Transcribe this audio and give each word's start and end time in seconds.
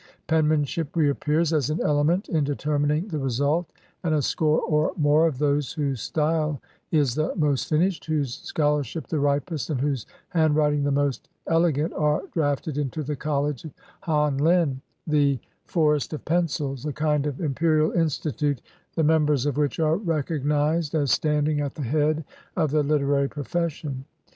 Penmanship 0.25 0.95
reappears 0.95 1.53
as 1.53 1.69
an 1.69 1.79
element 1.83 2.27
in 2.27 2.43
determining 2.43 3.09
the 3.09 3.19
result, 3.19 3.67
and 4.03 4.15
a 4.15 4.21
score 4.23 4.59
or 4.61 4.93
more 4.97 5.27
of 5.27 5.37
those 5.37 5.73
whose 5.73 6.01
style 6.01 6.59
is 6.89 7.13
the 7.13 7.35
most 7.35 7.69
finished, 7.69 8.05
whose 8.05 8.33
scholarship 8.37 9.05
the 9.05 9.19
ripest, 9.19 9.69
and 9.69 9.79
whose 9.79 10.07
handwriting 10.29 10.83
the 10.83 10.89
most 10.91 11.29
elegant, 11.45 11.93
are 11.93 12.23
drafted 12.33 12.79
into 12.79 13.03
the 13.03 13.15
college 13.15 13.63
of 13.63 13.73
Han 14.01 14.39
lin, 14.39 14.81
the" 15.05 15.37
forest 15.75 16.13
of 16.13 16.25
pencils," 16.25 16.83
a 16.83 16.91
kind 16.93 17.27
of 17.27 17.39
Imperial 17.39 17.91
Institute 17.91 18.59
the 18.95 19.03
mem 19.03 19.27
bers 19.27 19.45
of 19.45 19.55
which 19.55 19.79
are 19.79 19.97
recognized 19.97 20.95
as 20.95 21.11
standing 21.11 21.61
at 21.61 21.75
the 21.75 21.83
head 21.83 22.25
of 22.57 22.71
the 22.71 22.81
literary 22.81 23.29
profession. 23.29 24.05